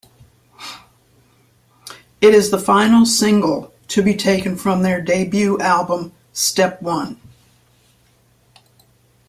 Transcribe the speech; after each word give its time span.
It 2.21 2.33
is 2.33 2.49
the 2.49 2.57
final 2.57 3.05
single 3.05 3.71
to 3.89 4.01
be 4.01 4.15
taken 4.15 4.57
from 4.57 4.81
their 4.81 4.99
debut 4.99 5.59
album, 5.59 6.11
"Step 6.33 6.81
One". 6.81 7.19